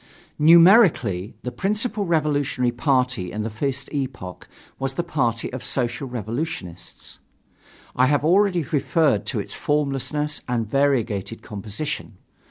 [0.39, 4.47] Numerically, the principal revolutionary party in the first epoch
[4.79, 7.19] was the party of Social Revolutionists.
[7.95, 12.17] I have already referred to its formlessness and variegated composition.